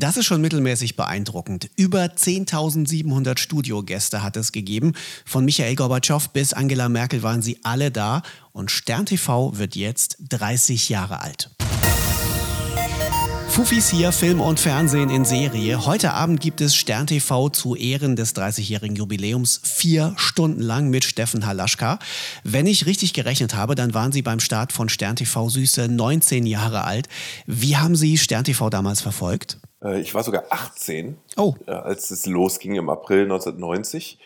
[0.00, 1.70] Das ist schon mittelmäßig beeindruckend.
[1.74, 4.92] Über 10.700 Studiogäste hat es gegeben.
[5.24, 8.22] Von Michael Gorbatschow bis Angela Merkel waren sie alle da.
[8.52, 11.50] Und Stern TV wird jetzt 30 Jahre alt.
[13.48, 15.84] Fufis hier, Film und Fernsehen in Serie.
[15.84, 21.02] Heute Abend gibt es Stern TV zu Ehren des 30-jährigen Jubiläums vier Stunden lang mit
[21.02, 21.98] Steffen Halaschka.
[22.44, 26.46] Wenn ich richtig gerechnet habe, dann waren Sie beim Start von Stern TV Süße 19
[26.46, 27.08] Jahre alt.
[27.46, 29.58] Wie haben Sie Stern TV damals verfolgt?
[29.82, 31.54] Äh, ich war sogar 18, oh.
[31.66, 34.18] Äh, als es losging im April 1990.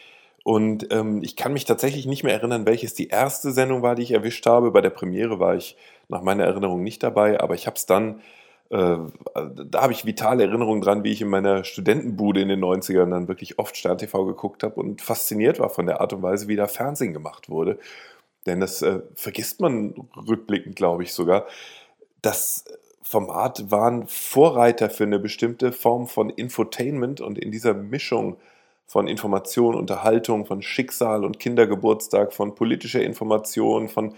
[0.45, 4.02] Und ähm, ich kann mich tatsächlich nicht mehr erinnern, welches die erste Sendung war, die
[4.02, 4.73] ich erwischt habe.
[4.73, 5.77] Bei der Premiere war ich
[6.09, 8.20] nach meiner Erinnerung nicht dabei, aber ich habe es dann
[8.73, 8.97] äh,
[9.34, 13.28] da habe ich vitale Erinnerungen dran, wie ich in meiner Studentenbude in den 90ern dann
[13.28, 16.56] wirklich oft Stern TV geguckt habe und fasziniert war von der Art und Weise, wie
[16.56, 17.78] da Fernsehen gemacht wurde.
[18.47, 21.47] Denn das äh, vergisst man rückblickend, glaube ich sogar.
[22.23, 22.64] Das
[23.02, 28.37] Format waren Vorreiter für eine bestimmte Form von Infotainment und in dieser Mischung
[28.87, 34.14] von Information, Unterhaltung, von Schicksal und Kindergeburtstag, von politischer Information, von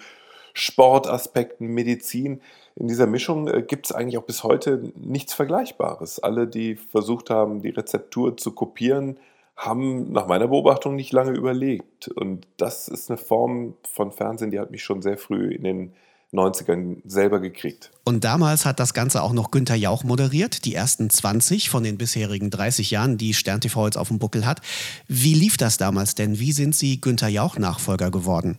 [0.52, 2.40] Sportaspekten, Medizin,
[2.76, 6.18] in dieser Mischung äh, gibt es eigentlich auch bis heute nichts Vergleichbares.
[6.18, 9.18] Alle, die versucht haben, die Rezeptur zu kopieren,
[9.56, 12.08] haben nach meiner Beobachtung nicht lange überlebt.
[12.08, 15.92] Und das ist eine Form von Fernsehen, die hat mich schon sehr früh in den
[16.34, 17.90] 90ern selber gekriegt.
[18.04, 21.96] Und damals hat das Ganze auch noch Günther Jauch moderiert, die ersten 20 von den
[21.96, 24.60] bisherigen 30 Jahren, die Stern TV jetzt auf dem Buckel hat.
[25.08, 26.38] Wie lief das damals denn?
[26.38, 28.58] Wie sind Sie Günther Jauch Nachfolger geworden?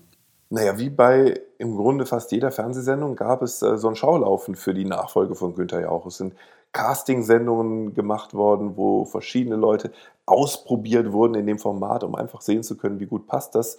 [0.49, 4.73] Naja, wie bei im Grunde fast jeder Fernsehsendung gab es äh, so ein Schaulaufen für
[4.73, 6.05] die Nachfolge von Günther Jauch.
[6.05, 6.33] Es sind
[6.71, 9.91] Casting-Sendungen gemacht worden, wo verschiedene Leute
[10.25, 13.77] ausprobiert wurden in dem Format, um einfach sehen zu können, wie gut passt das.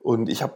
[0.00, 0.52] Und ich habe,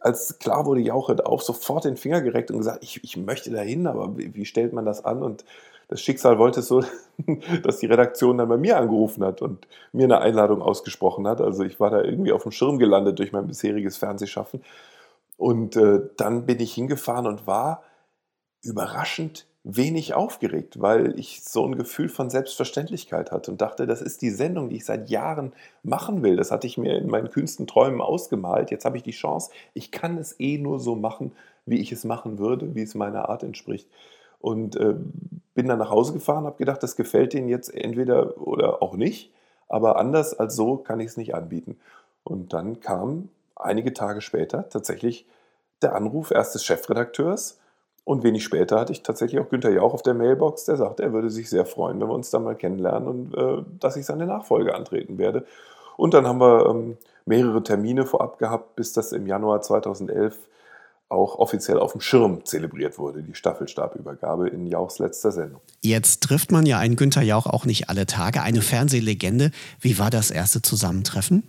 [0.00, 3.50] als klar wurde, Jauch hört auf, sofort den Finger gereckt und gesagt, ich, ich möchte
[3.50, 5.22] dahin, aber wie, wie stellt man das an?
[5.22, 5.44] Und
[5.88, 6.84] das Schicksal wollte es so,
[7.62, 11.40] dass die Redaktion dann bei mir angerufen hat und mir eine Einladung ausgesprochen hat.
[11.40, 14.62] Also ich war da irgendwie auf dem Schirm gelandet durch mein bisheriges Fernsehschaffen.
[15.36, 17.82] Und äh, dann bin ich hingefahren und war
[18.62, 24.22] überraschend wenig aufgeregt, weil ich so ein Gefühl von Selbstverständlichkeit hatte und dachte, das ist
[24.22, 26.36] die Sendung, die ich seit Jahren machen will.
[26.36, 28.70] Das hatte ich mir in meinen kühnsten Träumen ausgemalt.
[28.70, 31.32] Jetzt habe ich die Chance, ich kann es eh nur so machen,
[31.66, 33.88] wie ich es machen würde, wie es meiner Art entspricht.
[34.38, 34.94] Und äh,
[35.54, 39.32] bin dann nach Hause gefahren, habe gedacht, das gefällt denen jetzt entweder oder auch nicht,
[39.68, 41.76] aber anders als so kann ich es nicht anbieten.
[42.22, 45.26] Und dann kam einige Tage später tatsächlich
[45.82, 47.58] der Anruf erst des Chefredakteurs
[48.06, 51.12] und wenig später hatte ich tatsächlich auch Günther Jauch auf der Mailbox, der sagte, er
[51.12, 54.26] würde sich sehr freuen, wenn wir uns dann mal kennenlernen und äh, dass ich seine
[54.26, 55.44] Nachfolge antreten werde.
[55.96, 60.38] Und dann haben wir ähm, mehrere Termine vorab gehabt, bis das im Januar 2011
[61.08, 65.60] auch offiziell auf dem Schirm zelebriert wurde, die Staffelstabübergabe in Jauchs letzter Sendung.
[65.82, 69.50] Jetzt trifft man ja einen Günther Jauch auch nicht alle Tage, eine Fernsehlegende.
[69.80, 71.42] Wie war das erste Zusammentreffen?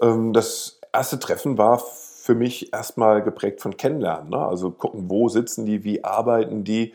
[0.00, 1.82] Ähm, das erste Treffen war
[2.20, 4.28] für mich erstmal geprägt von Kennenlernen.
[4.28, 4.38] Ne?
[4.38, 6.92] Also gucken, wo sitzen die, wie arbeiten die.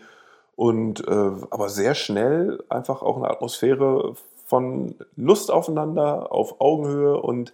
[0.56, 4.14] Und äh, aber sehr schnell einfach auch eine Atmosphäre
[4.46, 7.20] von Lust aufeinander, auf Augenhöhe.
[7.20, 7.54] Und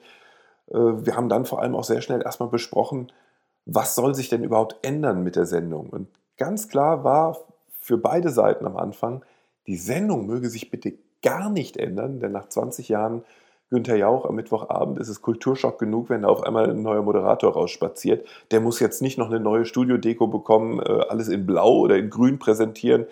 [0.68, 3.10] äh, wir haben dann vor allem auch sehr schnell erstmal besprochen,
[3.66, 5.90] was soll sich denn überhaupt ändern mit der Sendung?
[5.90, 7.38] Und ganz klar war
[7.80, 9.24] für beide Seiten am Anfang,
[9.66, 10.94] die Sendung möge sich bitte
[11.24, 13.24] gar nicht ändern, denn nach 20 Jahren
[13.72, 17.54] Günther Jauch am Mittwochabend ist es Kulturschock genug, wenn da auf einmal ein neuer Moderator
[17.54, 18.28] rausspaziert.
[18.52, 22.10] Der muss jetzt nicht noch eine neue Studiodeko bekommen, äh, alles in Blau oder in
[22.10, 23.06] Grün präsentieren,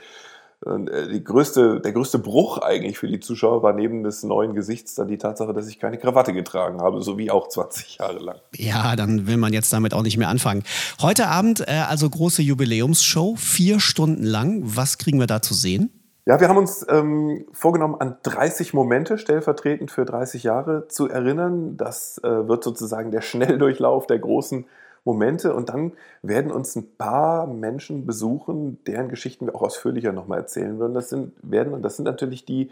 [0.66, 5.08] äh, größte, der größte Bruch eigentlich für die Zuschauer war neben des neuen Gesichts dann
[5.08, 8.36] die Tatsache, dass ich keine Krawatte getragen habe, so wie auch 20 Jahre lang.
[8.54, 10.64] Ja, dann will man jetzt damit auch nicht mehr anfangen.
[11.02, 14.62] Heute Abend äh, also große Jubiläumsshow, vier Stunden lang.
[14.64, 15.99] Was kriegen wir da zu sehen?
[16.30, 21.76] Ja, wir haben uns ähm, vorgenommen, an 30 Momente stellvertretend für 30 Jahre zu erinnern.
[21.76, 24.68] Das äh, wird sozusagen der Schnelldurchlauf der großen
[25.04, 30.38] Momente und dann werden uns ein paar Menschen besuchen, deren Geschichten wir auch ausführlicher nochmal
[30.38, 30.94] erzählen würden.
[30.94, 32.70] Das sind, werden, und das sind natürlich die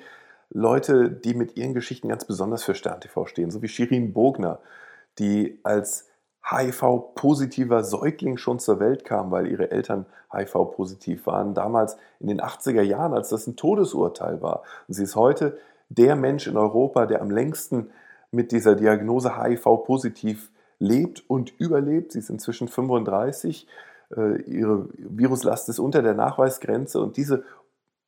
[0.52, 4.60] Leute, die mit ihren Geschichten ganz besonders für Stern TV stehen, so wie Shirin Bogner,
[5.18, 6.07] die als
[6.50, 12.82] HIV-positiver Säugling schon zur Welt kam, weil ihre Eltern HIV-positiv waren, damals in den 80er
[12.82, 14.64] Jahren, als das ein Todesurteil war.
[14.88, 15.58] Und sie ist heute
[15.90, 17.90] der Mensch in Europa, der am längsten
[18.32, 20.50] mit dieser Diagnose HIV-positiv
[20.80, 22.12] lebt und überlebt.
[22.12, 23.68] Sie ist inzwischen 35.
[24.16, 27.44] Äh, ihre Viruslast ist unter der Nachweisgrenze und diese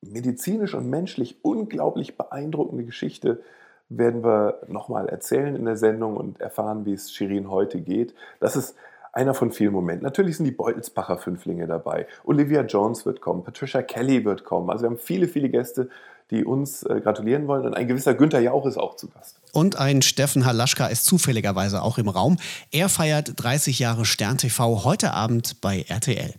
[0.02, 3.42] medizinisch und menschlich unglaublich beeindruckende Geschichte
[3.90, 8.14] werden wir nochmal erzählen in der Sendung und erfahren, wie es Shirin heute geht.
[8.40, 8.76] Das ist
[9.12, 10.04] einer von vielen Momenten.
[10.04, 12.08] Natürlich sind die Beutelsbacher Fünflinge dabei.
[12.24, 14.70] Olivia Jones wird kommen, Patricia Kelly wird kommen.
[14.70, 15.90] Also wir haben viele, viele Gäste,
[16.30, 17.66] die uns äh, gratulieren wollen.
[17.66, 19.40] Und ein gewisser Günther Jauch ist auch zu Gast.
[19.52, 22.38] Und ein Steffen Halaschka ist zufälligerweise auch im Raum.
[22.72, 26.36] Er feiert 30 Jahre Stern TV heute Abend bei RTL.